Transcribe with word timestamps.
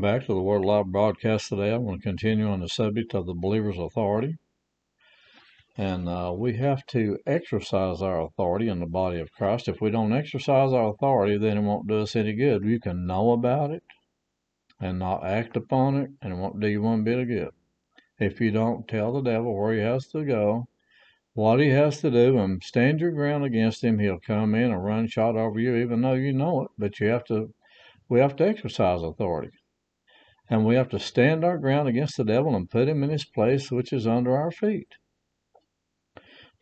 Welcome 0.00 0.18
back 0.18 0.26
to 0.28 0.32
the 0.34 0.40
Word 0.40 0.64
Alive 0.64 0.86
broadcast 0.86 1.50
today. 1.50 1.74
I'm 1.74 1.84
going 1.84 1.98
to 1.98 2.02
continue 2.02 2.48
on 2.48 2.60
the 2.60 2.70
subject 2.70 3.14
of 3.14 3.26
the 3.26 3.34
believer's 3.34 3.76
authority. 3.76 4.36
And 5.76 6.08
uh, 6.08 6.32
we 6.34 6.56
have 6.56 6.86
to 6.86 7.18
exercise 7.26 8.00
our 8.00 8.22
authority 8.22 8.70
in 8.70 8.80
the 8.80 8.86
body 8.86 9.20
of 9.20 9.30
Christ. 9.32 9.68
If 9.68 9.82
we 9.82 9.90
don't 9.90 10.14
exercise 10.14 10.72
our 10.72 10.88
authority, 10.88 11.36
then 11.36 11.58
it 11.58 11.60
won't 11.60 11.86
do 11.86 12.00
us 12.00 12.16
any 12.16 12.32
good. 12.32 12.64
You 12.64 12.80
can 12.80 13.06
know 13.06 13.32
about 13.32 13.72
it 13.72 13.82
and 14.80 14.98
not 14.98 15.26
act 15.26 15.54
upon 15.54 15.96
it, 15.96 16.08
and 16.22 16.32
it 16.32 16.36
won't 16.36 16.60
do 16.60 16.68
you 16.68 16.80
one 16.80 17.04
bit 17.04 17.18
of 17.18 17.28
good. 17.28 17.50
If 18.18 18.40
you 18.40 18.50
don't 18.52 18.88
tell 18.88 19.12
the 19.12 19.20
devil 19.20 19.54
where 19.54 19.74
he 19.74 19.80
has 19.80 20.06
to 20.12 20.24
go, 20.24 20.66
what 21.34 21.60
he 21.60 21.68
has 21.68 22.00
to 22.00 22.10
do, 22.10 22.38
and 22.38 22.62
stand 22.62 23.00
your 23.00 23.12
ground 23.12 23.44
against 23.44 23.84
him, 23.84 23.98
he'll 23.98 24.18
come 24.18 24.54
in 24.54 24.72
and 24.72 24.82
run 24.82 25.08
shot 25.08 25.36
over 25.36 25.60
you, 25.60 25.76
even 25.76 26.00
though 26.00 26.14
you 26.14 26.32
know 26.32 26.62
it. 26.62 26.70
But 26.78 27.00
you 27.00 27.08
have 27.08 27.24
to, 27.24 27.52
we 28.08 28.20
have 28.20 28.36
to 28.36 28.48
exercise 28.48 29.02
authority. 29.02 29.50
And 30.52 30.66
we 30.66 30.74
have 30.74 30.88
to 30.88 30.98
stand 30.98 31.44
our 31.44 31.56
ground 31.58 31.88
against 31.88 32.16
the 32.16 32.24
devil 32.24 32.56
and 32.56 32.68
put 32.68 32.88
him 32.88 33.04
in 33.04 33.10
his 33.10 33.24
place, 33.24 33.70
which 33.70 33.92
is 33.92 34.04
under 34.04 34.36
our 34.36 34.50
feet. 34.50 34.88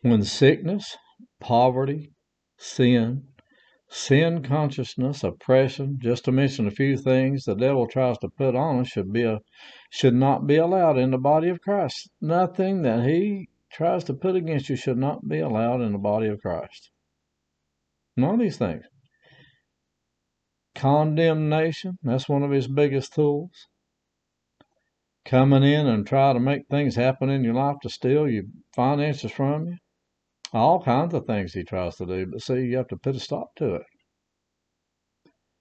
When 0.01 0.21
sickness, 0.23 0.95
poverty, 1.39 2.11
sin, 2.55 3.23
sin 3.87 4.43
consciousness, 4.43 5.23
oppression, 5.23 5.97
just 5.99 6.25
to 6.25 6.31
mention 6.31 6.67
a 6.67 6.71
few 6.71 6.97
things 6.97 7.45
the 7.45 7.55
devil 7.55 7.87
tries 7.87 8.19
to 8.19 8.29
put 8.29 8.55
on 8.55 8.81
us 8.81 8.89
should 8.89 9.11
be 9.11 9.23
a, 9.23 9.39
should 9.89 10.13
not 10.13 10.45
be 10.45 10.57
allowed 10.57 10.99
in 10.99 11.09
the 11.09 11.17
body 11.17 11.49
of 11.49 11.59
Christ. 11.59 12.11
Nothing 12.21 12.83
that 12.83 13.09
he 13.09 13.49
tries 13.71 14.03
to 14.03 14.13
put 14.13 14.35
against 14.35 14.69
you 14.69 14.75
should 14.75 14.99
not 14.99 15.27
be 15.27 15.39
allowed 15.39 15.81
in 15.81 15.93
the 15.93 15.97
body 15.97 16.27
of 16.27 16.39
Christ. 16.41 16.91
None 18.15 18.35
of 18.35 18.39
these 18.39 18.57
things. 18.57 18.85
Condemnation, 20.75 21.97
that's 22.03 22.29
one 22.29 22.43
of 22.43 22.51
his 22.51 22.67
biggest 22.67 23.15
tools 23.15 23.67
coming 25.29 25.61
in 25.61 25.85
and 25.85 26.07
try 26.07 26.33
to 26.33 26.39
make 26.39 26.67
things 26.67 26.95
happen 26.95 27.29
in 27.29 27.43
your 27.43 27.53
life 27.53 27.75
to 27.83 27.89
steal 27.89 28.27
your 28.27 28.45
finances 28.75 29.31
from 29.31 29.67
you. 29.67 29.77
All 30.53 30.81
kinds 30.81 31.13
of 31.13 31.27
things 31.27 31.53
he 31.53 31.63
tries 31.63 31.97
to 31.97 32.05
do, 32.07 32.25
but 32.25 32.41
see, 32.41 32.61
you 32.61 32.77
have 32.77 32.87
to 32.87 32.97
put 32.97 33.15
a 33.15 33.19
stop 33.19 33.49
to 33.57 33.75
it 33.75 33.85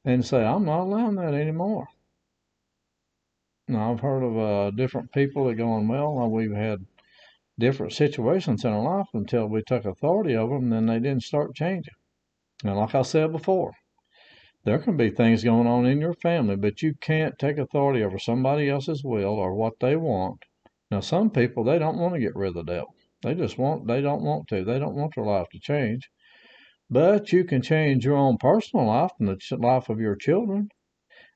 and 0.07 0.25
say, 0.25 0.43
I'm 0.43 0.65
not 0.65 0.85
allowing 0.85 1.17
that 1.17 1.35
anymore. 1.35 1.87
Now, 3.69 3.93
I've 3.93 4.01
heard 4.01 4.23
of 4.23 4.39
uh, 4.39 4.71
different 4.71 5.13
people 5.13 5.45
that 5.45 5.57
going, 5.57 5.87
well, 5.87 6.19
uh, 6.19 6.27
we've 6.27 6.55
had 6.55 6.79
different 7.59 7.93
situations 7.93 8.65
in 8.65 8.73
our 8.73 8.83
life 8.83 9.09
until 9.13 9.47
we 9.47 9.63
took 9.63 9.85
authority 9.85 10.35
over 10.35 10.55
them, 10.55 10.71
then 10.71 10.87
they 10.87 10.99
didn't 10.99 11.25
start 11.25 11.55
changing. 11.55 11.93
And 12.65 12.75
like 12.75 12.95
I 12.95 13.03
said 13.03 13.33
before, 13.33 13.73
there 14.69 14.79
can 14.79 14.99
be 14.99 15.09
things 15.09 15.43
going 15.43 15.67
on 15.67 15.87
in 15.87 15.99
your 15.99 16.13
family, 16.13 16.55
but 16.55 16.83
you 16.83 16.93
can't 17.01 17.39
take 17.39 17.57
authority 17.57 18.05
over 18.05 18.19
somebody 18.19 18.69
else's 18.69 19.03
will 19.03 19.33
or 19.33 19.55
what 19.55 19.81
they 19.81 19.97
want. 19.97 20.45
Now, 20.91 21.01
some 21.01 21.31
people, 21.31 21.65
they 21.65 21.79
don't 21.79 21.97
want 21.97 22.13
to 22.13 22.21
get 22.21 22.37
rid 22.37 22.49
of 22.49 22.55
the 22.55 22.65
devil. 22.65 22.95
They 23.23 23.33
just 23.33 23.57
want, 23.57 23.87
they 23.87 24.03
don't 24.03 24.23
want 24.23 24.47
to. 24.49 24.65
They 24.65 24.79
don't 24.79 24.95
want 24.95 25.15
their 25.15 25.25
life 25.25 25.47
to 25.53 25.59
change. 25.59 26.11
But 26.91 27.33
you 27.33 27.45
can 27.45 27.63
change 27.63 28.05
your 28.05 28.19
own 28.19 28.37
personal 28.37 28.85
life 28.85 29.13
and 29.19 29.29
the 29.29 29.57
life 29.57 29.89
of 29.89 30.01
your 30.01 30.17
children 30.17 30.69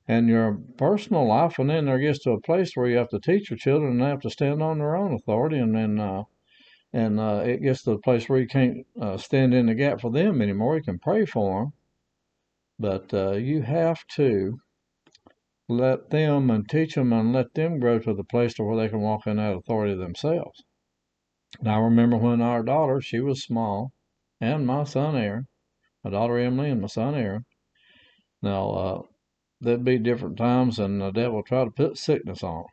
and 0.07 0.29
your 0.29 0.59
personal 0.77 1.27
life. 1.27 1.57
And 1.57 1.71
then 1.71 1.85
there 1.85 1.97
gets 1.97 2.19
to 2.25 2.33
a 2.33 2.41
place 2.41 2.73
where 2.75 2.87
you 2.87 2.97
have 2.97 3.09
to 3.09 3.19
teach 3.19 3.49
your 3.49 3.57
children 3.57 3.93
and 3.93 4.01
they 4.01 4.09
have 4.09 4.21
to 4.21 4.29
stand 4.29 4.61
on 4.61 4.77
their 4.77 4.95
own 4.95 5.11
authority. 5.11 5.57
And 5.57 5.75
then, 5.75 5.99
uh, 5.99 6.23
and 6.93 7.19
uh, 7.19 7.41
it 7.43 7.63
gets 7.63 7.81
to 7.83 7.91
the 7.93 7.97
place 7.97 8.29
where 8.29 8.39
you 8.39 8.47
can't 8.47 8.85
uh, 9.01 9.17
stand 9.17 9.55
in 9.55 9.65
the 9.65 9.73
gap 9.73 10.01
for 10.01 10.11
them 10.11 10.39
anymore. 10.39 10.77
You 10.77 10.83
can 10.83 10.99
pray 10.99 11.25
for 11.25 11.63
them 11.63 11.73
but 12.83 13.13
uh, 13.13 13.31
you 13.31 13.61
have 13.61 14.05
to 14.13 14.57
let 15.69 16.09
them 16.09 16.51
and 16.51 16.67
teach 16.67 16.95
them 16.95 17.13
and 17.13 17.31
let 17.31 17.53
them 17.53 17.79
grow 17.79 17.97
to 17.97 18.13
the 18.13 18.25
place 18.25 18.55
to 18.55 18.63
where 18.63 18.75
they 18.75 18.89
can 18.89 18.99
walk 18.99 19.25
in 19.25 19.37
that 19.37 19.55
authority 19.55 19.95
themselves. 19.95 20.61
Now, 21.61 21.79
I 21.79 21.85
remember 21.85 22.17
when 22.17 22.41
our 22.41 22.61
daughter, 22.61 22.99
she 22.99 23.21
was 23.21 23.41
small, 23.41 23.93
and 24.41 24.67
my 24.67 24.83
son 24.83 25.15
Aaron, 25.15 25.47
my 26.03 26.11
daughter 26.11 26.37
Emily 26.37 26.71
and 26.71 26.81
my 26.81 26.87
son 26.87 27.15
Aaron. 27.15 27.45
Now, 28.41 28.69
uh, 28.71 29.01
there'd 29.61 29.85
be 29.85 29.97
different 29.97 30.35
times, 30.35 30.77
and 30.77 30.99
the 30.99 31.11
devil 31.11 31.37
would 31.37 31.45
try 31.45 31.63
to 31.63 31.71
put 31.71 31.97
sickness 31.97 32.43
on 32.43 32.65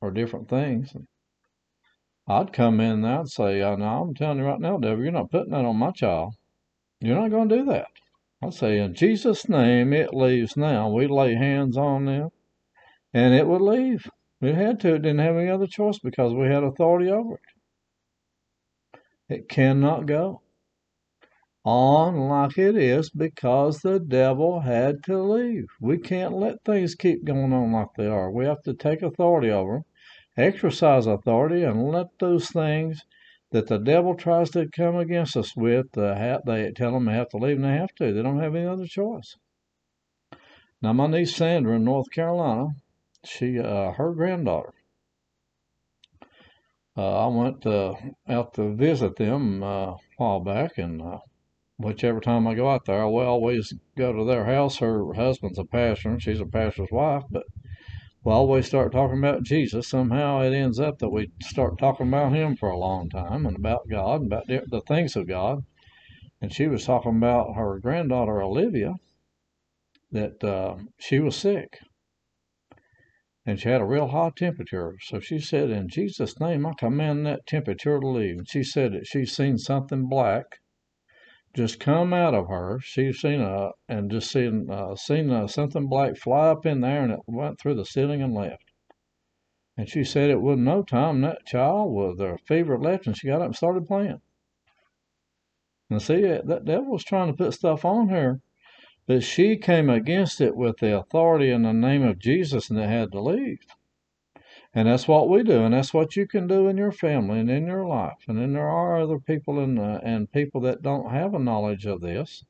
or 0.00 0.10
different 0.10 0.48
things. 0.48 0.92
I'd 2.26 2.52
come 2.52 2.80
in 2.80 3.04
and 3.04 3.30
say, 3.30 3.62
uh, 3.62 3.76
"No, 3.76 4.02
I'm 4.02 4.14
telling 4.14 4.38
you 4.38 4.44
right 4.44 4.58
now, 4.58 4.78
devil, 4.78 5.04
you're 5.04 5.12
not 5.12 5.30
putting 5.30 5.52
that 5.52 5.64
on 5.64 5.76
my 5.76 5.92
child. 5.92 6.34
You're 6.98 7.20
not 7.20 7.30
going 7.30 7.48
to 7.48 7.58
do 7.58 7.64
that." 7.66 7.86
I 8.44 8.50
say, 8.50 8.78
in 8.78 8.94
Jesus' 8.94 9.48
name, 9.48 9.92
it 9.92 10.12
leaves 10.12 10.56
now. 10.56 10.90
We 10.90 11.06
lay 11.06 11.34
hands 11.34 11.76
on 11.76 12.06
them, 12.06 12.30
and 13.14 13.34
it 13.34 13.46
would 13.46 13.60
leave. 13.62 14.10
It 14.40 14.56
had 14.56 14.80
to. 14.80 14.94
It 14.94 15.02
didn't 15.02 15.20
have 15.20 15.36
any 15.36 15.48
other 15.48 15.68
choice 15.68 16.00
because 16.00 16.34
we 16.34 16.46
had 16.46 16.64
authority 16.64 17.08
over 17.08 17.34
it. 17.34 17.40
It 19.28 19.48
cannot 19.48 20.06
go 20.06 20.42
on 21.64 22.16
like 22.16 22.58
it 22.58 22.76
is 22.76 23.10
because 23.10 23.78
the 23.78 24.00
devil 24.00 24.60
had 24.60 25.04
to 25.04 25.22
leave. 25.22 25.66
We 25.80 25.98
can't 25.98 26.34
let 26.34 26.64
things 26.64 26.96
keep 26.96 27.24
going 27.24 27.52
on 27.52 27.72
like 27.72 27.94
they 27.96 28.08
are. 28.08 28.30
We 28.30 28.46
have 28.46 28.62
to 28.62 28.74
take 28.74 29.02
authority 29.02 29.50
over 29.50 29.74
them, 29.74 29.84
exercise 30.36 31.06
authority, 31.06 31.62
and 31.62 31.88
let 31.88 32.08
those 32.18 32.50
things 32.50 33.04
that 33.52 33.68
the 33.68 33.78
devil 33.78 34.14
tries 34.14 34.50
to 34.50 34.68
come 34.74 34.96
against 34.96 35.36
us 35.36 35.54
with, 35.54 35.96
uh, 35.96 36.38
they 36.44 36.72
tell 36.72 36.92
them 36.92 37.04
they 37.04 37.12
have 37.12 37.28
to 37.28 37.36
leave, 37.36 37.56
and 37.56 37.64
they 37.64 37.76
have 37.76 37.94
to. 37.96 38.12
They 38.12 38.22
don't 38.22 38.40
have 38.40 38.54
any 38.54 38.66
other 38.66 38.86
choice. 38.86 39.36
Now, 40.80 40.92
my 40.92 41.06
niece 41.06 41.36
Sandra 41.36 41.76
in 41.76 41.84
North 41.84 42.10
Carolina, 42.10 42.70
she, 43.24 43.58
uh, 43.58 43.92
her 43.92 44.12
granddaughter, 44.12 44.72
uh, 46.96 47.24
I 47.24 47.26
went 47.28 47.64
uh, 47.64 47.94
out 48.28 48.54
to 48.54 48.74
visit 48.74 49.16
them 49.16 49.62
uh, 49.62 49.92
a 49.92 49.96
while 50.16 50.40
back, 50.40 50.78
and 50.78 51.02
whichever 51.78 52.20
time 52.20 52.46
I 52.46 52.54
go 52.54 52.68
out 52.68 52.86
there, 52.86 53.00
I 53.00 53.04
always 53.04 53.72
go 53.96 54.12
to 54.12 54.24
their 54.24 54.44
house. 54.44 54.78
Her 54.78 55.12
husband's 55.14 55.58
a 55.58 55.64
pastor, 55.64 56.10
and 56.10 56.22
she's 56.22 56.40
a 56.40 56.46
pastor's 56.46 56.90
wife, 56.90 57.24
but 57.30 57.44
we 58.24 58.32
always 58.32 58.66
start 58.66 58.92
talking 58.92 59.18
about 59.18 59.42
Jesus, 59.42 59.88
somehow 59.88 60.40
it 60.40 60.54
ends 60.54 60.78
up 60.78 60.98
that 60.98 61.10
we 61.10 61.30
start 61.40 61.78
talking 61.78 62.08
about 62.08 62.32
Him 62.32 62.56
for 62.56 62.70
a 62.70 62.78
long 62.78 63.08
time 63.08 63.46
and 63.46 63.56
about 63.56 63.88
God 63.90 64.22
and 64.22 64.32
about 64.32 64.46
the 64.46 64.82
things 64.86 65.16
of 65.16 65.26
God. 65.26 65.64
And 66.40 66.52
she 66.52 66.66
was 66.66 66.84
talking 66.84 67.16
about 67.16 67.54
her 67.56 67.78
granddaughter 67.78 68.42
Olivia, 68.42 68.94
that 70.10 70.42
uh, 70.44 70.76
she 70.98 71.18
was 71.18 71.36
sick 71.36 71.78
and 73.44 73.58
she 73.58 73.68
had 73.68 73.80
a 73.80 73.84
real 73.84 74.08
high 74.08 74.30
temperature. 74.36 74.94
So 75.00 75.18
she 75.18 75.40
said, 75.40 75.70
In 75.70 75.88
Jesus' 75.88 76.38
name, 76.38 76.64
I 76.64 76.74
command 76.78 77.26
that 77.26 77.46
temperature 77.46 77.98
to 77.98 78.06
leave. 78.06 78.38
And 78.38 78.48
she 78.48 78.62
said 78.62 78.92
that 78.92 79.06
she's 79.06 79.34
seen 79.34 79.58
something 79.58 80.08
black 80.08 80.44
just 81.54 81.78
come 81.78 82.12
out 82.12 82.34
of 82.34 82.48
her. 82.48 82.80
She's 82.80 83.20
seen 83.20 83.40
a 83.40 83.70
and 83.88 84.10
just 84.10 84.30
seen 84.30 84.70
uh, 84.70 84.96
seen 84.96 85.30
uh, 85.30 85.46
something 85.46 85.86
black 85.86 86.16
fly 86.16 86.48
up 86.48 86.64
in 86.64 86.80
there, 86.80 87.02
and 87.02 87.12
it 87.12 87.20
went 87.26 87.60
through 87.60 87.74
the 87.74 87.84
ceiling 87.84 88.22
and 88.22 88.34
left. 88.34 88.72
And 89.76 89.88
she 89.88 90.04
said 90.04 90.30
it 90.30 90.40
wasn't 90.40 90.64
no 90.64 90.82
time 90.82 91.20
that 91.22 91.46
child 91.46 91.92
was 91.92 92.18
her 92.20 92.38
fever 92.38 92.78
left, 92.78 93.06
and 93.06 93.16
she 93.16 93.26
got 93.26 93.40
up 93.40 93.46
and 93.46 93.56
started 93.56 93.86
playing. 93.86 94.20
And 95.90 96.00
see, 96.00 96.22
that 96.22 96.64
devil 96.64 96.92
was 96.92 97.04
trying 97.04 97.28
to 97.28 97.36
put 97.36 97.52
stuff 97.52 97.84
on 97.84 98.08
her, 98.08 98.40
but 99.06 99.22
she 99.22 99.56
came 99.56 99.90
against 99.90 100.40
it 100.40 100.56
with 100.56 100.78
the 100.78 100.96
authority 100.96 101.50
in 101.50 101.62
the 101.62 101.72
name 101.72 102.02
of 102.02 102.18
Jesus, 102.18 102.70
and 102.70 102.78
it 102.78 102.88
had 102.88 103.12
to 103.12 103.20
leave. 103.20 103.58
And 104.74 104.88
that's 104.88 105.06
what 105.06 105.28
we 105.28 105.42
do, 105.42 105.64
and 105.64 105.74
that's 105.74 105.92
what 105.92 106.16
you 106.16 106.26
can 106.26 106.46
do 106.46 106.66
in 106.66 106.78
your 106.78 106.92
family 106.92 107.40
and 107.40 107.50
in 107.50 107.66
your 107.66 107.86
life. 107.86 108.24
And 108.26 108.38
then 108.38 108.54
there 108.54 108.68
are 108.68 109.00
other 109.00 109.18
people 109.18 109.60
in 109.60 109.74
the, 109.74 110.00
and 110.02 110.32
people 110.32 110.62
that 110.62 110.80
don't 110.80 111.10
have 111.10 111.34
a 111.34 111.38
knowledge 111.38 111.84
of 111.84 112.00
this. 112.00 112.42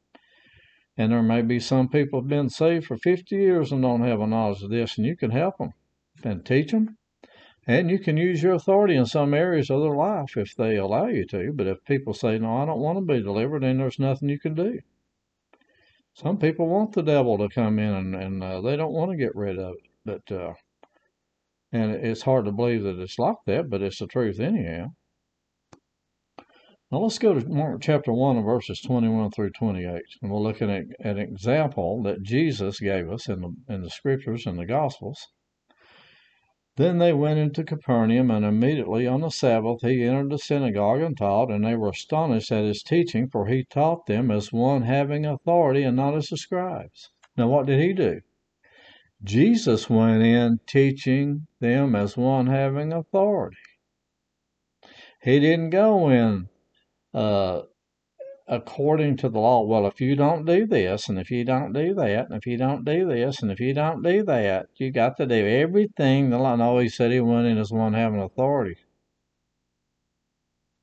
And 0.97 1.11
there 1.11 1.23
may 1.23 1.43
be 1.43 1.59
some 1.59 1.89
people 1.89 2.21
have 2.21 2.29
been 2.29 2.49
saved 2.49 2.87
for 2.87 2.97
50 2.97 3.35
years 3.35 3.73
and 3.73 3.83
don't 3.83 4.03
have 4.03 4.21
a 4.21 4.27
knowledge 4.27 4.63
of 4.63 4.71
this, 4.71 4.99
and 4.99 5.07
you 5.07 5.17
can 5.17 5.33
help 5.33 5.59
them 5.59 5.73
and 6.23 6.45
teach 6.45 6.71
them. 6.71 6.97
And 7.67 7.91
you 7.91 7.99
can 7.99 8.17
use 8.17 8.43
your 8.43 8.55
authority 8.55 8.95
in 8.95 9.07
some 9.07 9.35
areas 9.35 9.69
of 9.71 9.81
their 9.81 9.97
life 9.97 10.37
if 10.37 10.55
they 10.55 10.77
allow 10.77 11.07
you 11.07 11.25
to. 11.27 11.53
But 11.53 11.67
if 11.67 11.85
people 11.85 12.13
say, 12.13 12.39
no, 12.39 12.59
I 12.59 12.67
don't 12.67 12.81
want 12.81 12.99
to 12.99 13.15
be 13.15 13.23
delivered, 13.23 13.63
then 13.63 13.79
there's 13.79 13.99
nothing 13.99 14.29
you 14.29 14.39
can 14.39 14.55
do. 14.55 14.81
Some 16.15 16.39
people 16.39 16.69
want 16.69 16.93
the 16.93 17.03
devil 17.03 17.39
to 17.39 17.49
come 17.49 17.79
in 17.79 17.95
and, 17.95 18.15
and 18.15 18.43
uh, 18.45 18.61
they 18.61 18.77
don't 18.77 18.93
want 18.93 19.11
to 19.11 19.17
get 19.17 19.35
rid 19.35 19.59
of 19.59 19.75
it. 19.75 19.91
But, 20.05 20.33
uh, 20.33 20.55
and 21.73 21.93
it's 21.93 22.23
hard 22.23 22.45
to 22.45 22.53
believe 22.53 22.83
that 22.83 22.99
it's 22.99 23.19
like 23.19 23.37
that, 23.47 23.71
but 23.71 23.83
it's 23.83 23.99
the 23.99 24.07
truth 24.07 24.39
anyhow. 24.39 24.89
Now 26.91 26.99
let's 26.99 27.19
go 27.19 27.33
to 27.33 27.49
Mark 27.49 27.81
chapter 27.81 28.13
1 28.13 28.37
and 28.37 28.45
verses 28.45 28.83
21 28.83 29.31
through 29.31 29.53
28. 29.59 30.03
And 30.21 30.31
we'll 30.31 30.43
look 30.43 30.61
at 30.61 30.69
an 30.69 31.19
example 31.19 32.03
that 32.03 32.23
Jesus 32.23 32.79
gave 32.79 33.11
us 33.11 33.31
in 33.31 33.41
the, 33.41 33.75
in 33.75 33.81
the 33.81 33.89
scriptures 33.89 34.45
and 34.45 34.59
the 34.59 34.67
gospels. 34.67 35.19
Then 36.77 36.99
they 36.99 37.15
went 37.15 37.39
into 37.39 37.65
Capernaum, 37.65 38.31
and 38.31 38.45
immediately 38.45 39.07
on 39.07 39.23
the 39.23 39.31
Sabbath 39.31 39.81
he 39.81 40.05
entered 40.05 40.31
the 40.31 40.39
synagogue 40.39 41.01
and 41.01 41.17
taught, 41.17 41.51
and 41.51 41.65
they 41.65 41.77
were 41.77 41.91
astonished 41.91 42.53
at 42.53 42.65
his 42.65 42.83
teaching, 42.83 43.29
for 43.29 43.47
he 43.47 43.65
taught 43.65 44.05
them 44.07 44.31
as 44.31 44.53
one 44.53 44.83
having 44.83 45.25
authority 45.25 45.83
and 45.83 45.97
not 45.97 46.15
as 46.15 46.29
the 46.29 46.37
scribes. 46.37 47.11
Now 47.37 47.49
what 47.49 47.67
did 47.67 47.81
he 47.81 47.95
do? 47.95 48.21
Jesus 49.25 49.89
went 49.89 50.23
in 50.23 50.61
teaching 50.67 51.47
them 51.61 51.95
as 51.95 52.17
one 52.17 52.49
having 52.49 52.93
authority. 52.93 53.57
He 55.23 55.39
didn't 55.39 55.71
go 55.71 56.09
in 56.09 56.49
uh, 57.15 57.63
according 58.49 59.17
to 59.19 59.29
the 59.29 59.39
law. 59.39 59.63
Well, 59.63 59.87
if 59.87 60.01
you 60.01 60.17
don't 60.17 60.45
do 60.45 60.67
this, 60.67 61.09
and 61.09 61.19
if 61.19 61.31
you 61.31 61.45
don't 61.45 61.73
do 61.73 61.95
that, 61.95 62.27
and 62.29 62.35
if 62.35 62.47
you 62.47 62.57
don't 62.57 62.85
do 62.85 63.07
this, 63.07 63.41
and 63.41 63.53
if 63.53 63.61
you 63.61 63.73
don't 63.73 64.03
do 64.03 64.25
that, 64.25 64.67
you 64.77 64.91
got 64.91 65.17
to 65.19 65.27
do 65.27 65.47
everything 65.47 66.31
the 66.31 66.39
law. 66.39 66.57
No, 66.57 66.79
he 66.79 66.89
said 66.89 67.13
he 67.13 67.21
went 67.21 67.47
in 67.47 67.59
as 67.59 67.71
one 67.71 67.95
having 67.95 68.21
authority. 68.21 68.77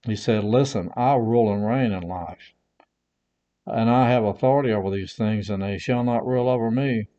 He 0.06 0.16
said, 0.16 0.46
Listen, 0.46 0.90
I 0.96 1.16
rule 1.16 1.52
and 1.52 1.66
reign 1.66 1.92
in 1.92 2.04
life, 2.04 2.54
and 3.66 3.90
I 3.90 4.10
have 4.10 4.24
authority 4.24 4.72
over 4.72 4.90
these 4.90 5.14
things, 5.14 5.50
and 5.50 5.62
they 5.62 5.78
shall 5.78 6.06
not 6.06 6.26
rule 6.26 6.48
over 6.48 6.72
me, 6.72 7.10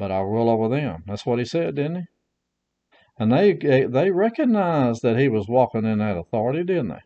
but 0.00 0.10
I 0.10 0.22
rule 0.22 0.48
over 0.48 0.74
them. 0.74 1.04
That's 1.06 1.26
what 1.26 1.38
he 1.38 1.44
said, 1.44 1.74
didn't 1.74 1.96
he? 1.96 2.02
And 3.18 3.30
they 3.30 3.52
eh, 3.52 3.86
they 3.86 4.10
recognized 4.10 5.02
that 5.02 5.18
he 5.18 5.28
was 5.28 5.46
walking 5.46 5.84
in 5.84 5.98
that 5.98 6.16
authority, 6.16 6.64
didn't 6.64 6.88
they? 6.88 7.02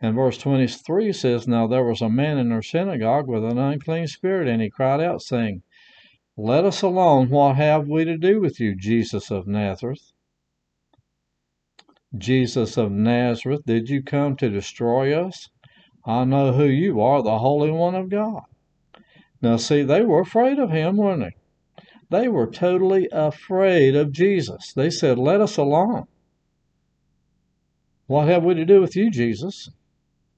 And 0.00 0.14
verse 0.14 0.38
23 0.38 1.12
says, 1.12 1.46
Now 1.46 1.66
there 1.66 1.84
was 1.84 2.00
a 2.00 2.08
man 2.08 2.38
in 2.38 2.48
their 2.48 2.62
synagogue 2.62 3.28
with 3.28 3.44
an 3.44 3.58
unclean 3.58 4.06
spirit, 4.06 4.48
and 4.48 4.62
he 4.62 4.70
cried 4.70 5.02
out, 5.02 5.20
saying, 5.20 5.62
Let 6.38 6.64
us 6.64 6.80
alone, 6.80 7.28
what 7.28 7.56
have 7.56 7.86
we 7.86 8.06
to 8.06 8.16
do 8.16 8.40
with 8.40 8.58
you, 8.58 8.74
Jesus 8.74 9.30
of 9.30 9.46
Nazareth? 9.46 10.10
Jesus 12.16 12.78
of 12.78 12.90
Nazareth, 12.90 13.66
did 13.66 13.90
you 13.90 14.02
come 14.02 14.36
to 14.36 14.48
destroy 14.48 15.12
us? 15.14 15.50
I 16.06 16.24
know 16.24 16.52
who 16.52 16.64
you 16.64 17.02
are, 17.02 17.22
the 17.22 17.40
Holy 17.40 17.70
One 17.70 17.94
of 17.94 18.08
God. 18.08 18.44
Now, 19.42 19.58
see, 19.58 19.82
they 19.82 20.00
were 20.00 20.22
afraid 20.22 20.58
of 20.58 20.70
him, 20.70 20.96
weren't 20.96 21.20
they? 21.20 21.34
They 22.14 22.28
were 22.28 22.46
totally 22.46 23.08
afraid 23.10 23.96
of 23.96 24.12
Jesus. 24.12 24.72
They 24.72 24.88
said, 24.88 25.18
Let 25.18 25.40
us 25.40 25.56
alone. 25.56 26.06
What 28.06 28.28
have 28.28 28.44
we 28.44 28.54
to 28.54 28.64
do 28.64 28.80
with 28.80 28.94
you, 28.94 29.10
Jesus? 29.10 29.68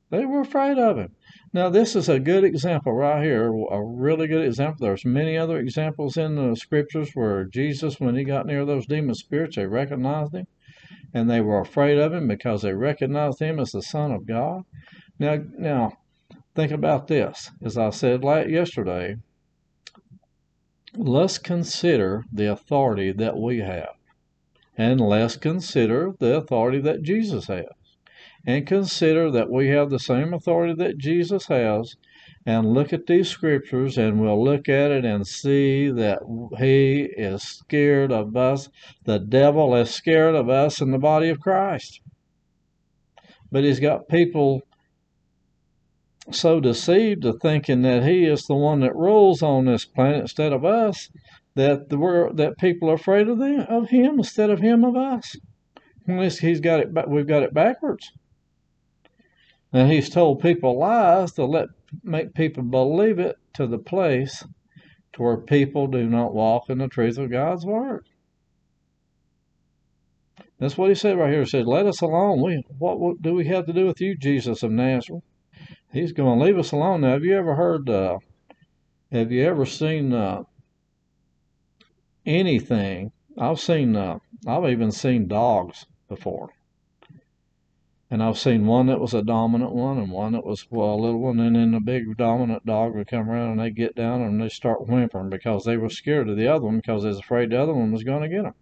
They 0.08 0.24
were 0.24 0.40
afraid 0.40 0.78
of 0.78 0.96
him. 0.96 1.14
Now, 1.52 1.68
this 1.68 1.94
is 1.94 2.08
a 2.08 2.18
good 2.18 2.44
example 2.44 2.94
right 2.94 3.22
here, 3.22 3.48
a 3.48 3.84
really 3.84 4.26
good 4.26 4.46
example. 4.46 4.86
There's 4.86 5.04
many 5.04 5.36
other 5.36 5.58
examples 5.58 6.16
in 6.16 6.36
the 6.36 6.56
scriptures 6.56 7.10
where 7.12 7.44
Jesus, 7.44 8.00
when 8.00 8.16
he 8.16 8.24
got 8.24 8.46
near 8.46 8.64
those 8.64 8.86
demon 8.86 9.14
spirits, 9.14 9.56
they 9.56 9.66
recognized 9.66 10.34
him 10.34 10.46
and 11.12 11.28
they 11.28 11.42
were 11.42 11.60
afraid 11.60 11.98
of 11.98 12.14
him 12.14 12.26
because 12.26 12.62
they 12.62 12.72
recognized 12.72 13.40
him 13.40 13.58
as 13.58 13.72
the 13.72 13.82
Son 13.82 14.12
of 14.12 14.26
God. 14.26 14.62
Now, 15.18 15.42
now, 15.58 15.98
think 16.54 16.72
about 16.72 17.08
this. 17.08 17.50
As 17.62 17.76
I 17.76 17.90
said 17.90 18.24
yesterday, 18.24 19.16
let's 20.96 21.38
consider 21.38 22.24
the 22.32 22.50
authority 22.50 23.12
that 23.12 23.36
we 23.36 23.58
have, 23.58 23.94
and 24.76 25.00
let's 25.00 25.36
consider 25.36 26.12
the 26.18 26.36
authority 26.36 26.80
that 26.80 27.02
Jesus 27.02 27.46
has 27.46 27.66
and 28.46 28.66
consider 28.66 29.30
that 29.32 29.50
we 29.50 29.68
have 29.68 29.90
the 29.90 29.98
same 29.98 30.32
authority 30.32 30.74
that 30.74 30.98
Jesus 30.98 31.46
has 31.46 31.96
and 32.46 32.72
look 32.72 32.92
at 32.92 33.06
these 33.06 33.28
scriptures 33.28 33.98
and 33.98 34.20
we'll 34.20 34.42
look 34.42 34.68
at 34.68 34.92
it 34.92 35.04
and 35.04 35.26
see 35.26 35.90
that 35.90 36.20
he 36.58 37.08
is 37.16 37.42
scared 37.42 38.12
of 38.12 38.36
us. 38.36 38.68
The 39.04 39.18
devil 39.18 39.74
is 39.74 39.90
scared 39.90 40.36
of 40.36 40.48
us 40.48 40.80
in 40.80 40.92
the 40.92 40.98
body 40.98 41.28
of 41.28 41.40
Christ. 41.40 42.00
But 43.50 43.64
he's 43.64 43.80
got 43.80 44.08
people 44.08 44.62
so 46.30 46.60
deceived 46.60 47.22
to 47.22 47.32
thinking 47.32 47.82
that 47.82 48.04
he 48.04 48.24
is 48.24 48.46
the 48.46 48.54
one 48.54 48.80
that 48.80 48.94
rules 48.94 49.42
on 49.42 49.64
this 49.64 49.84
planet 49.84 50.22
instead 50.22 50.52
of 50.52 50.64
us 50.64 51.08
that 51.54 51.88
the 51.88 51.98
world 51.98 52.36
that 52.36 52.58
people 52.58 52.90
are 52.90 52.94
afraid 52.94 53.28
of 53.28 53.38
them 53.38 53.64
of 53.68 53.88
him 53.88 54.18
instead 54.18 54.50
of 54.50 54.60
him 54.60 54.84
of 54.84 54.96
us. 54.96 55.36
Unless 56.06 56.38
he's 56.38 56.60
got 56.60 56.80
it 56.80 57.08
we've 57.08 57.26
got 57.26 57.42
it 57.42 57.54
backwards. 57.54 58.12
And 59.72 59.90
he's 59.90 60.08
told 60.08 60.40
people 60.40 60.78
lies 60.78 61.32
to 61.32 61.44
let 61.44 61.68
make 62.02 62.34
people 62.34 62.62
believe 62.62 63.18
it 63.18 63.36
to 63.54 63.66
the 63.66 63.78
place 63.78 64.44
to 65.14 65.22
where 65.22 65.36
people 65.36 65.86
do 65.86 66.08
not 66.08 66.34
walk 66.34 66.68
in 66.68 66.78
the 66.78 66.88
truth 66.88 67.18
of 67.18 67.30
God's 67.30 67.64
word. 67.64 68.06
That's 70.58 70.76
what 70.76 70.88
he 70.88 70.94
said 70.94 71.18
right 71.18 71.30
here. 71.30 71.40
He 71.40 71.48
said, 71.48 71.66
"Let 71.66 71.86
us 71.86 72.00
alone. 72.00 72.42
We 72.42 72.64
what, 72.78 72.98
what 72.98 73.22
do 73.22 73.34
we 73.34 73.46
have 73.46 73.66
to 73.66 73.72
do 73.72 73.86
with 73.86 74.00
you, 74.00 74.16
Jesus 74.16 74.62
of 74.62 74.70
Nazareth?" 74.70 75.22
He's 75.92 76.12
going 76.12 76.38
to 76.38 76.44
leave 76.44 76.58
us 76.58 76.72
alone. 76.72 77.02
Now, 77.02 77.12
have 77.12 77.24
you 77.24 77.36
ever 77.36 77.54
heard? 77.54 77.88
Uh, 77.88 78.18
have 79.12 79.32
you 79.32 79.44
ever 79.44 79.64
seen 79.64 80.12
uh, 80.12 80.42
anything? 82.24 83.12
I've 83.38 83.60
seen. 83.60 83.96
Uh, 83.96 84.18
I've 84.46 84.68
even 84.70 84.92
seen 84.92 85.28
dogs 85.28 85.86
before 86.08 86.50
and 88.10 88.22
I've 88.22 88.38
seen 88.38 88.66
one 88.66 88.86
that 88.86 89.00
was 89.00 89.14
a 89.14 89.22
dominant 89.22 89.72
one 89.72 89.98
and 89.98 90.10
one 90.10 90.32
that 90.32 90.44
was 90.44 90.66
well, 90.70 90.94
a 90.94 91.02
little 91.02 91.20
one, 91.20 91.40
and 91.40 91.56
then 91.56 91.72
the 91.72 91.80
big 91.80 92.16
dominant 92.16 92.64
dog 92.64 92.94
would 92.94 93.08
come 93.08 93.28
around 93.28 93.52
and 93.52 93.60
they'd 93.60 93.74
get 93.74 93.96
down 93.96 94.22
and 94.22 94.40
they'd 94.40 94.52
start 94.52 94.86
whimpering 94.86 95.28
because 95.28 95.64
they 95.64 95.76
were 95.76 95.90
scared 95.90 96.28
of 96.28 96.36
the 96.36 96.46
other 96.46 96.66
one 96.66 96.76
because 96.76 97.02
they 97.02 97.08
was 97.08 97.18
afraid 97.18 97.50
the 97.50 97.60
other 97.60 97.74
one 97.74 97.90
was 97.90 98.04
going 98.04 98.22
to 98.22 98.28
get 98.28 98.44
them 98.44 98.54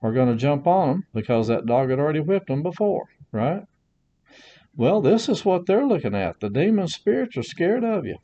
or 0.00 0.12
going 0.12 0.28
to 0.28 0.34
jump 0.34 0.66
on 0.66 0.88
them 0.88 1.06
because 1.14 1.46
that 1.46 1.66
dog 1.66 1.90
had 1.90 2.00
already 2.00 2.20
whipped 2.20 2.48
them 2.48 2.62
before, 2.62 3.06
right? 3.30 3.62
Well, 4.74 5.00
this 5.02 5.28
is 5.28 5.44
what 5.44 5.66
they're 5.66 5.86
looking 5.86 6.14
at. 6.14 6.40
The 6.40 6.48
demon 6.48 6.88
spirits 6.88 7.36
are 7.36 7.42
scared 7.42 7.84
of 7.84 8.06
you. 8.06 8.16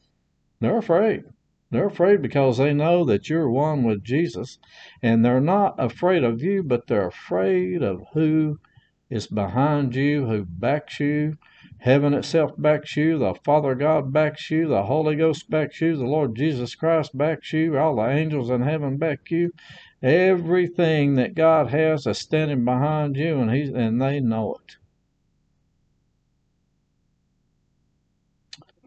They're 0.60 0.78
afraid. 0.78 1.24
They're 1.70 1.88
afraid 1.88 2.22
because 2.22 2.56
they 2.56 2.72
know 2.72 3.04
that 3.04 3.28
you're 3.28 3.50
one 3.50 3.84
with 3.84 4.02
Jesus, 4.02 4.58
and 5.02 5.22
they're 5.22 5.40
not 5.40 5.74
afraid 5.78 6.24
of 6.24 6.42
you, 6.42 6.62
but 6.62 6.86
they're 6.86 7.08
afraid 7.08 7.82
of 7.82 8.02
who 8.14 8.58
is 9.10 9.26
behind 9.26 9.94
you, 9.94 10.26
who 10.26 10.46
backs 10.46 10.98
you. 10.98 11.36
Heaven 11.80 12.14
itself 12.14 12.52
backs 12.56 12.96
you. 12.96 13.18
The 13.18 13.34
Father 13.44 13.74
God 13.74 14.12
backs 14.12 14.50
you. 14.50 14.66
The 14.68 14.84
Holy 14.84 15.16
Ghost 15.16 15.50
backs 15.50 15.80
you. 15.80 15.96
The 15.96 16.06
Lord 16.06 16.34
Jesus 16.34 16.74
Christ 16.74 17.16
backs 17.16 17.52
you. 17.52 17.76
All 17.78 17.96
the 17.96 18.08
angels 18.08 18.50
in 18.50 18.62
heaven 18.62 18.96
back 18.96 19.30
you. 19.30 19.52
Everything 20.02 21.14
that 21.16 21.34
God 21.34 21.68
has 21.68 22.06
is 22.06 22.18
standing 22.18 22.64
behind 22.64 23.16
you, 23.16 23.38
and 23.40 23.52
He's 23.52 23.68
and 23.68 24.00
they 24.00 24.20
know 24.20 24.56
it. 24.56 24.76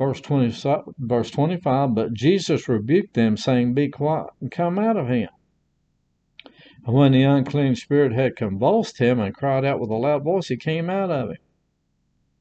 Verse 0.02 0.20
20, 0.20 0.90
verse 0.98 1.30
25, 1.30 1.94
but 1.94 2.14
Jesus 2.14 2.68
rebuked 2.68 3.14
them, 3.14 3.38
saying, 3.38 3.76
Be 3.76 3.88
quiet 3.88 4.32
and 4.42 4.50
come 4.50 4.80
out 4.80 4.98
of 4.98 5.08
him. 5.08 5.30
And 6.88 6.96
when 6.96 7.12
the 7.12 7.22
unclean 7.22 7.76
spirit 7.76 8.12
had 8.12 8.36
convulsed 8.36 8.98
him 8.98 9.20
and 9.20 9.36
cried 9.36 9.64
out 9.64 9.80
with 9.80 9.92
a 9.92 9.96
loud 9.96 10.24
voice, 10.24 10.48
he 10.48 10.58
came 10.58 10.90
out 10.90 11.12
of 11.12 11.30
him. 11.30 11.38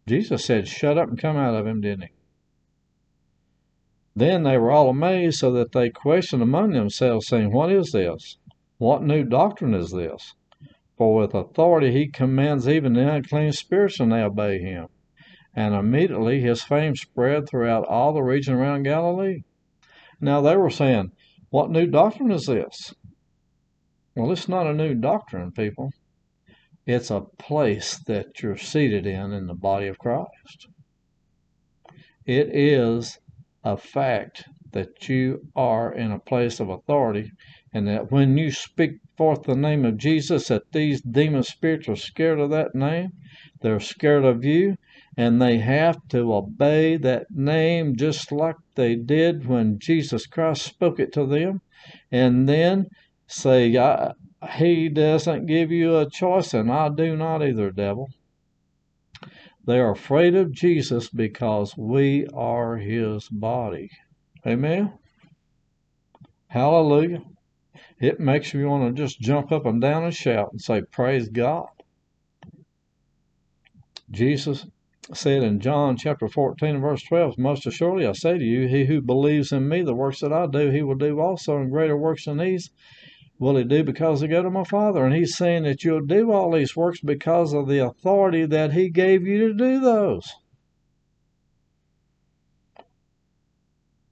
Jesus 0.07 0.43
said, 0.43 0.69
Shut 0.69 0.97
up 0.97 1.11
and 1.11 1.21
come 1.21 1.37
out 1.37 1.55
of 1.55 1.67
him, 1.67 1.83
didn't 1.83 2.05
he? 2.05 2.15
Then 4.17 4.45
they 4.45 4.57
were 4.57 4.71
all 4.71 4.89
amazed, 4.89 5.41
so 5.41 5.53
that 5.53 5.73
they 5.73 5.91
questioned 5.91 6.43
among 6.43 6.71
themselves, 6.71 7.27
saying, 7.27 7.53
What 7.53 7.71
is 7.71 7.93
this? 7.93 8.39
What 8.79 9.03
new 9.03 9.23
doctrine 9.23 9.75
is 9.75 9.91
this? 9.91 10.35
For 10.97 11.15
with 11.15 11.35
authority 11.35 11.93
he 11.93 12.09
commands 12.09 12.67
even 12.67 12.95
the 12.95 13.07
unclean 13.07 13.53
spirits, 13.53 14.01
and 14.01 14.11
they 14.11 14.23
obey 14.23 14.61
him. 14.61 14.89
And 15.55 15.75
immediately 15.75 16.41
his 16.41 16.63
fame 16.63 16.95
spread 16.95 17.49
throughout 17.49 17.85
all 17.87 18.13
the 18.13 18.23
region 18.23 18.55
around 18.55 18.85
Galilee. 18.85 19.43
Now 20.21 20.41
they 20.41 20.57
were 20.57 20.71
saying, 20.71 21.13
What 21.51 21.71
new 21.71 21.87
doctrine 21.87 22.31
is 22.31 22.47
this? 22.47 22.95
Well, 24.15 24.31
it's 24.33 24.49
not 24.49 24.67
a 24.67 24.75
new 24.75 24.95
doctrine, 24.95 25.51
people. 25.51 25.91
It's 26.87 27.11
a 27.11 27.27
place 27.39 27.99
that 28.07 28.43
you're 28.43 28.57
seated 28.57 29.07
in 29.07 29.33
in 29.33 29.47
the 29.47 29.55
body 29.55 29.87
of 29.87 29.99
Christ. 29.99 30.69
It 32.27 32.55
is 32.55 33.19
a 33.65 33.77
fact 33.77 34.45
that 34.73 35.09
you 35.09 35.49
are 35.57 35.93
in 35.93 36.13
a 36.13 36.19
place 36.19 36.61
of 36.61 36.69
authority 36.69 37.33
and 37.73 37.87
that 37.89 38.11
when 38.11 38.37
you 38.39 38.51
speak 38.51 38.93
forth 39.17 39.43
the 39.43 39.57
name 39.57 39.85
of 39.85 39.97
Jesus 39.97 40.49
that 40.49 40.73
these 40.73 41.01
demon 41.01 41.43
spirits 41.43 41.89
are 41.89 41.97
scared 41.97 42.41
of 42.41 42.51
that 42.51 42.75
name 42.75 43.11
they're 43.61 43.81
scared 43.81 44.25
of 44.25 44.45
you 44.45 44.77
and 45.17 45.41
they 45.41 45.59
have 45.59 45.99
to 46.09 46.35
obey 46.35 46.97
that 46.97 47.27
name 47.31 47.97
just 47.97 48.33
like 48.33 48.57
they 48.75 48.95
did 48.95 49.47
when 49.47 49.79
Jesus 49.79 50.27
Christ 50.27 50.63
spoke 50.63 51.01
it 51.01 51.13
to 51.15 51.27
them, 51.27 51.61
and 52.11 52.49
then 52.49 52.87
say, 53.27 53.71
He 54.57 54.89
doesn't 54.89 55.47
give 55.47 55.71
you 55.71 55.99
a 55.99 56.09
choice, 56.09 56.55
and 56.55 56.71
I 56.71 56.89
do 56.89 57.17
not 57.17 57.43
either, 57.43 57.71
devil. 57.71 58.09
They 59.67 59.79
are 59.79 59.93
afraid 59.93 60.35
of 60.35 60.53
Jesus 60.53 61.09
because 61.11 61.77
we 61.77 62.27
are 62.33 62.77
His 62.77 63.29
body. 63.29 63.91
Amen. 64.47 64.93
Hallelujah. 66.49 67.23
It 68.01 68.19
makes 68.19 68.55
you 68.55 68.67
want 68.67 68.97
to 68.97 69.03
just 69.03 69.21
jump 69.21 69.53
up 69.53 69.67
and 69.67 69.81
down 69.81 70.05
and 70.05 70.15
shout 70.15 70.51
and 70.53 70.61
say, 70.61 70.83
Praise 70.83 71.29
God. 71.29 71.69
Jesus 74.11 74.67
said 75.13 75.43
in 75.43 75.61
John 75.61 75.97
chapter 75.97 76.29
14 76.29 76.81
verse 76.81 77.03
12, 77.03 77.39
Most 77.39 77.67
assuredly 77.67 78.07
I 78.07 78.13
say 78.13 78.39
to 78.39 78.45
you, 78.45 78.69
he 78.69 78.85
who 78.85 79.01
believes 79.01 79.53
in 79.53 79.69
me, 79.69 79.83
the 79.83 79.95
works 79.95 80.21
that 80.21 80.33
I 80.33 80.47
do, 80.47 80.71
he 80.71 80.83
will 80.83 80.95
do 80.95 81.21
also, 81.21 81.57
and 81.57 81.71
greater 81.71 81.97
works 81.97 82.27
than 82.27 82.39
these 82.39 82.71
will 83.39 83.57
he 83.57 83.65
do 83.65 83.83
because 83.83 84.23
I 84.23 84.29
go 84.29 84.43
to 84.43 84.51
my 84.51 84.65
Father. 84.65 85.05
And 85.05 85.15
he's 85.15 85.37
saying 85.37 85.65
that 85.65 85.83
you'll 85.83 86.07
do 86.07 86.31
all 86.31 86.53
these 86.53 86.77
works 86.77 87.01
because 87.01 87.53
of 87.53 87.67
the 87.67 87.79
authority 87.79 88.45
that 88.47 88.73
he 88.73 88.91
gave 88.91 89.27
you 89.27 89.49
to 89.49 89.55
do 89.55 89.81
those. 89.81 90.31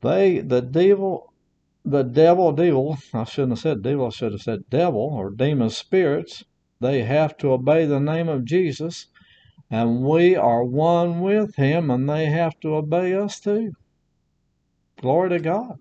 They, 0.01 0.39
the 0.41 0.63
devil, 0.63 1.33
the 1.85 2.03
devil, 2.03 2.53
devil, 2.53 2.99
I 3.13 3.25
shouldn't 3.25 3.53
have 3.53 3.59
said 3.59 3.83
devil, 3.83 4.07
I 4.07 4.11
should 4.11 4.33
have 4.33 4.43
said 4.43 4.71
devil 4.71 5.11
or 5.13 5.31
demon 5.31 5.71
spirits, 5.71 6.45
they 6.81 7.03
have 7.03 7.37
to 7.39 7.53
obey 7.53 7.85
the 7.85 8.01
name 8.01 8.29
of 8.29 8.45
Jesus 8.45 9.07
and 9.71 10.03
we 10.03 10.35
are 10.35 10.65
one 10.65 11.21
with 11.21 11.57
him 11.57 11.91
and 11.91 12.09
they 12.09 12.27
have 12.27 12.59
to 12.61 12.75
obey 12.75 13.15
us 13.15 13.39
too. 13.39 13.73
Glory 15.01 15.31
to 15.31 15.39
God. 15.39 15.79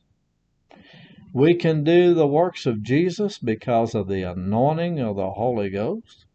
We 1.34 1.56
can 1.56 1.84
do 1.84 2.14
the 2.14 2.28
works 2.28 2.66
of 2.66 2.84
Jesus 2.84 3.38
because 3.38 3.96
of 3.96 4.08
the 4.08 4.24
anointing 4.24 5.00
of 5.00 5.16
the 5.16 5.32
Holy 5.32 5.70
Ghost. 5.70 6.26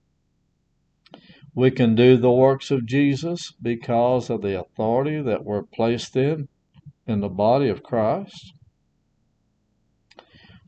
We 1.55 1.71
can 1.71 1.95
do 1.95 2.17
the 2.17 2.31
works 2.31 2.71
of 2.71 2.87
Jesus 2.87 3.53
because 3.61 4.31
of 4.31 4.43
the 4.43 4.59
authority 4.59 5.21
that 5.21 5.45
we're 5.45 5.63
placed 5.63 6.17
in 6.17 6.49
in 7.07 7.21
the 7.21 7.29
body 7.29 7.69
of 7.69 7.83
Christ. 7.83 8.55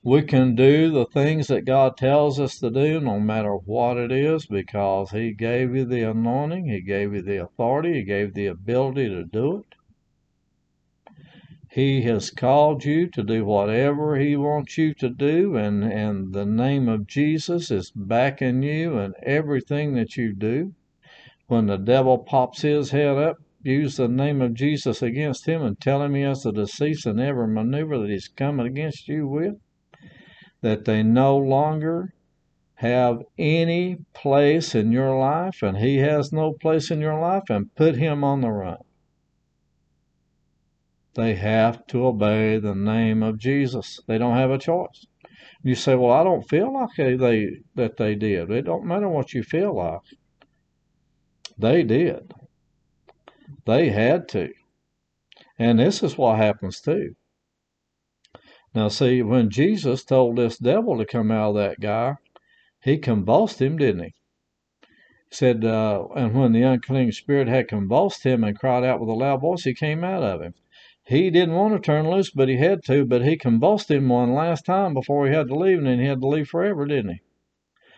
We 0.07 0.21
can 0.21 0.55
do 0.55 0.91
the 0.91 1.07
things 1.07 1.47
that 1.47 1.65
God 1.65 1.97
tells 1.97 2.39
us 2.39 2.59
to 2.59 2.69
do 2.69 3.01
no 3.01 3.19
matter 3.19 3.55
what 3.55 3.97
it 3.97 4.13
is 4.13 4.45
because 4.45 5.13
He 5.13 5.33
gave 5.33 5.75
you 5.75 5.87
the 5.87 6.03
anointing, 6.03 6.67
He 6.67 6.83
gave 6.83 7.15
you 7.15 7.23
the 7.23 7.43
authority, 7.43 7.95
He 7.95 8.03
gave 8.03 8.35
the 8.35 8.45
ability 8.45 9.09
to 9.09 9.25
do 9.25 9.61
it. 9.61 9.75
He 11.71 12.03
has 12.03 12.31
called 12.31 12.85
you 12.85 13.09
to 13.13 13.23
do 13.23 13.47
whatever 13.47 14.19
He 14.19 14.37
wants 14.37 14.77
you 14.77 14.93
to 14.93 15.09
do, 15.09 15.57
and, 15.57 15.83
and 15.83 16.35
the 16.35 16.45
name 16.45 16.87
of 16.87 17.07
Jesus 17.07 17.71
is 17.71 17.91
backing 17.97 18.63
you 18.63 18.99
in 18.99 19.15
everything 19.23 19.95
that 19.95 20.19
you 20.19 20.35
do. 20.35 20.75
When 21.47 21.65
the 21.65 21.79
devil 21.79 22.19
pops 22.19 22.61
his 22.61 22.91
head 22.91 23.17
up, 23.17 23.39
use 23.63 23.97
the 23.97 24.09
name 24.09 24.43
of 24.43 24.53
Jesus 24.53 25.01
against 25.01 25.49
him 25.49 25.63
and 25.63 25.81
tell 25.81 26.03
him 26.03 26.15
he 26.15 26.21
has 26.21 26.43
to 26.43 26.67
cease 26.67 27.07
in 27.07 27.19
every 27.19 27.49
maneuver 27.49 27.99
that 28.01 28.11
he's 28.11 28.29
coming 28.29 28.67
against 28.67 29.09
you 29.09 29.27
with 29.27 29.55
that 30.65 30.87
they 30.87 31.03
no 31.03 31.37
longer 31.37 32.15
have 32.77 33.23
any 33.37 33.99
place 34.15 34.75
in 34.75 34.91
your 34.91 35.15
life 35.15 35.63
and 35.63 35.77
he 35.77 35.99
has 35.99 36.33
no 36.33 36.55
place 36.55 36.91
in 36.91 37.03
your 37.03 37.21
life 37.21 37.43
and 37.51 37.75
put 37.75 37.97
him 37.97 38.25
on 38.25 38.41
the 38.41 38.51
run. 38.51 38.79
They 41.13 41.35
have 41.35 41.87
to 41.89 42.07
obey 42.07 42.57
the 42.59 42.75
name 42.75 43.23
of 43.23 43.39
Jesus. 43.39 44.01
They 44.07 44.17
don't 44.17 44.39
have 44.39 44.51
a 44.51 44.57
choice. 44.57 45.05
You 45.63 45.75
say, 45.75 45.97
"Well, 45.97 46.13
I 46.13 46.25
don't 46.25 46.49
feel 46.49 46.73
like 46.73 46.97
they 46.97 47.59
that 47.75 47.99
they 47.99 48.15
did." 48.15 48.51
It 48.51 48.63
don't 48.63 48.87
matter 48.87 49.09
what 49.11 49.35
you 49.35 49.43
feel 49.43 49.77
like. 49.77 50.01
They 51.59 51.83
did. 51.83 52.33
They 53.67 53.91
had 53.91 54.29
to. 54.29 54.49
And 55.59 55.79
this 55.79 56.03
is 56.03 56.17
what 56.17 56.39
happens 56.39 56.81
too. 56.81 57.17
Now, 58.75 58.89
see, 58.89 59.23
when 59.23 59.51
Jesus 59.51 60.03
told 60.03 60.37
this 60.37 60.59
devil 60.59 60.99
to 60.99 61.07
come 61.07 61.31
out 61.31 61.51
of 61.51 61.55
that 61.57 61.79
guy, 61.79 62.17
he 62.83 62.99
convulsed 62.99 63.63
him, 63.63 63.79
didn't 63.79 64.03
he? 64.03 64.15
Said, 65.31 65.65
uh, 65.65 66.07
and 66.17 66.35
when 66.35 66.53
the 66.53 66.63
unclean 66.63 67.13
spirit 67.13 67.47
had 67.47 67.69
convulsed 67.69 68.25
him 68.25 68.43
and 68.43 68.59
cried 68.59 68.85
out 68.85 68.99
with 68.99 69.09
a 69.09 69.13
loud 69.13 69.41
voice, 69.41 69.63
he 69.63 69.75
came 69.75 70.03
out 70.03 70.25
of 70.25 70.43
him. 70.43 70.55
He 71.07 71.31
didn't 71.31 71.55
want 71.55 71.75
to 71.75 71.81
turn 71.81 72.11
loose, 72.11 72.31
but 72.31 72.49
he 72.49 72.57
had 72.57 72.83
to. 72.85 73.05
But 73.05 73.25
he 73.25 73.37
convulsed 73.37 73.91
him 73.91 74.09
one 74.09 74.33
last 74.33 74.65
time 74.65 74.93
before 74.93 75.27
he 75.27 75.35
had 75.35 75.49
to 75.49 75.55
leave, 75.55 75.79
and 75.79 75.87
then 75.87 76.01
he 76.01 76.07
had 76.07 76.21
to 76.21 76.27
leave 76.27 76.49
forever, 76.49 76.85
didn't 76.85 77.13
he? 77.13 77.21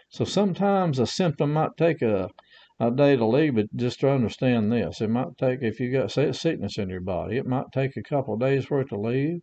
So 0.08 0.24
sometimes 0.24 0.98
a 0.98 1.06
symptom 1.06 1.52
might 1.52 1.76
take 1.76 2.02
a, 2.02 2.30
a 2.78 2.90
day 2.90 3.16
to 3.16 3.24
leave, 3.26 3.54
but 3.54 3.74
just 3.74 4.00
to 4.00 4.10
understand 4.10 4.72
this, 4.72 5.00
it 5.00 5.08
might 5.08 5.38
take, 5.38 5.62
if 5.62 5.80
you 5.80 5.90
got 5.90 6.16
a 6.16 6.34
sickness 6.34 6.78
in 6.78 6.90
your 6.90 7.00
body, 7.00 7.38
it 7.38 7.46
might 7.46 7.72
take 7.72 7.96
a 7.96 8.02
couple 8.02 8.34
of 8.34 8.40
days 8.40 8.66
for 8.66 8.80
it 8.80 8.88
to 8.90 9.00
leave. 9.00 9.40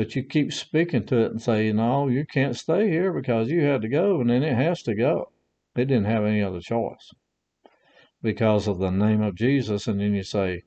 But 0.00 0.16
you 0.16 0.22
keep 0.22 0.50
speaking 0.54 1.04
to 1.08 1.26
it 1.26 1.32
and 1.32 1.42
saying, 1.42 1.76
no, 1.76 2.08
you 2.08 2.24
can't 2.24 2.56
stay 2.56 2.88
here 2.88 3.12
because 3.12 3.50
you 3.50 3.64
had 3.64 3.82
to 3.82 3.88
go, 3.90 4.18
and 4.22 4.30
then 4.30 4.42
it 4.42 4.56
has 4.56 4.82
to 4.84 4.94
go. 4.94 5.30
It 5.76 5.88
didn't 5.88 6.06
have 6.06 6.24
any 6.24 6.40
other 6.40 6.60
choice 6.60 7.12
because 8.22 8.66
of 8.66 8.78
the 8.78 8.88
name 8.90 9.20
of 9.20 9.34
Jesus. 9.34 9.86
And 9.86 10.00
then 10.00 10.14
you 10.14 10.22
say, 10.22 10.62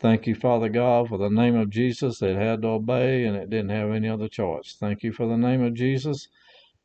Thank 0.00 0.26
you, 0.26 0.34
Father 0.34 0.68
God, 0.68 1.08
for 1.08 1.18
the 1.18 1.30
name 1.30 1.54
of 1.54 1.70
Jesus. 1.70 2.20
It 2.20 2.34
had 2.34 2.62
to 2.62 2.68
obey 2.70 3.24
and 3.24 3.36
it 3.36 3.48
didn't 3.48 3.68
have 3.68 3.92
any 3.92 4.08
other 4.08 4.26
choice. 4.26 4.76
Thank 4.80 5.04
you 5.04 5.12
for 5.12 5.28
the 5.28 5.38
name 5.38 5.62
of 5.62 5.74
Jesus. 5.74 6.26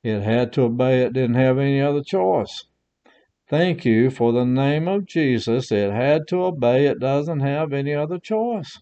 It 0.03 0.22
had 0.22 0.53
to 0.53 0.65
obey, 0.65 1.01
it 1.01 1.13
didn't 1.13 1.38
have 1.38 1.58
any 1.58 1.81
other 1.81 2.03
choice. 2.03 2.65
Thank 3.50 3.84
you 3.84 4.12
for 4.12 4.31
the 4.31 4.46
name 4.46 4.88
of 4.88 5.08
Jesus. 5.08 5.72
It 5.72 5.91
had 5.91 6.27
to 6.27 6.43
obey, 6.43 6.86
it 6.86 7.00
doesn't 7.00 7.39
have 7.39 7.74
any 7.74 7.96
other 7.96 8.19
choice. 8.19 8.79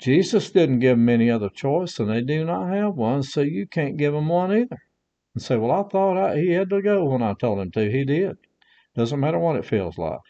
Jesus 0.00 0.50
didn't 0.50 0.80
give 0.80 0.98
them 0.98 1.08
any 1.08 1.30
other 1.30 1.48
choice, 1.48 1.98
and 1.98 2.10
they 2.10 2.20
do 2.20 2.44
not 2.44 2.72
have 2.72 2.94
one, 2.94 3.22
so 3.22 3.40
you 3.40 3.66
can't 3.66 3.96
give 3.96 4.12
them 4.12 4.28
one 4.28 4.52
either. 4.52 4.82
And 5.34 5.42
say, 5.42 5.56
well, 5.56 5.72
I 5.72 5.88
thought 5.88 6.16
I, 6.16 6.36
he 6.36 6.50
had 6.50 6.70
to 6.70 6.82
go 6.82 7.04
when 7.04 7.22
I 7.22 7.34
told 7.34 7.60
him 7.60 7.70
to. 7.72 7.90
He 7.90 8.04
did. 8.04 8.36
Doesn't 8.94 9.18
matter 9.20 9.38
what 9.38 9.56
it 9.56 9.64
feels 9.64 9.98
like. 9.98 10.20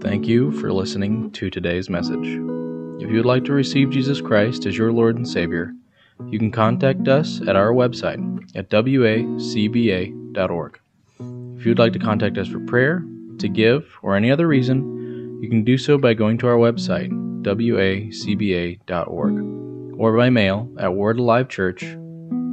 Thank 0.00 0.26
you 0.26 0.52
for 0.52 0.72
listening 0.72 1.30
to 1.32 1.50
today's 1.50 1.90
message. 1.90 2.26
If 3.00 3.10
you 3.10 3.16
would 3.16 3.26
like 3.26 3.44
to 3.44 3.52
receive 3.52 3.90
Jesus 3.90 4.20
Christ 4.20 4.66
as 4.66 4.76
your 4.76 4.92
Lord 4.92 5.16
and 5.16 5.28
Savior, 5.28 5.72
you 6.26 6.38
can 6.38 6.50
contact 6.50 7.08
us 7.08 7.40
at 7.46 7.56
our 7.56 7.72
website 7.72 8.18
at 8.54 8.70
wacba.org. 8.70 10.80
If 11.58 11.66
you'd 11.66 11.78
like 11.78 11.92
to 11.94 11.98
contact 11.98 12.38
us 12.38 12.48
for 12.48 12.60
prayer, 12.60 13.02
to 13.38 13.48
give, 13.48 13.84
or 14.02 14.14
any 14.16 14.30
other 14.30 14.46
reason, 14.46 15.38
you 15.40 15.48
can 15.48 15.64
do 15.64 15.78
so 15.78 15.96
by 15.98 16.14
going 16.14 16.38
to 16.38 16.46
our 16.48 16.56
website, 16.56 17.10
wacba.org, 17.42 18.78
or 19.98 20.16
by 20.16 20.30
mail 20.30 20.72
at 20.78 20.94
Word 20.94 21.18
Alive 21.18 21.48
Church, 21.48 21.80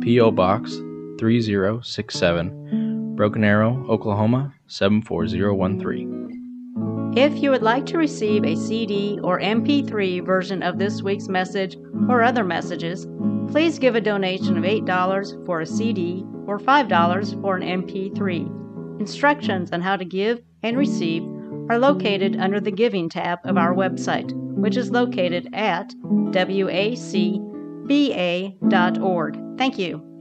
P.O. 0.02 0.32
Box 0.32 0.74
3067, 1.20 3.16
Broken 3.16 3.44
Arrow, 3.44 3.86
Oklahoma 3.90 4.54
74013. 4.68 7.14
If 7.16 7.42
you 7.42 7.50
would 7.50 7.64
like 7.64 7.86
to 7.88 7.98
receive 7.98 8.44
a 8.44 8.58
CD 8.58 9.20
or 9.24 9.40
MP3 9.40 10.26
version 10.26 10.62
of 10.62 10.78
this 10.78 11.02
week's 11.02 11.30
message 11.30 11.78
or 12.10 12.22
other 12.22 12.44
messages, 12.44 13.08
please 13.52 13.80
give 13.80 13.96
a 13.96 14.02
donation 14.02 14.58
of 14.58 14.64
$8 14.64 15.46
for 15.46 15.62
a 15.62 15.66
CD 15.66 16.26
or 16.48 16.60
$5 16.60 17.42
for 17.42 17.56
an 17.56 17.84
MP3. 17.84 19.00
Instructions 19.00 19.72
on 19.72 19.82
how 19.82 19.96
to 19.96 20.06
give 20.06 20.42
and 20.64 20.78
receive 20.78 21.24
are 21.70 21.80
located 21.80 22.38
under 22.38 22.60
the 22.60 22.72
Giving 22.72 23.10
tab 23.10 23.40
of 23.44 23.58
our 23.58 23.74
website, 23.74 24.32
which 24.56 24.78
is 24.78 24.92
located 24.92 25.50
at 25.54 25.94
wacba.org. 26.02 27.08
Thank 29.58 29.80
you. 29.80 30.15